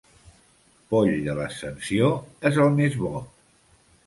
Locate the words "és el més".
2.51-2.99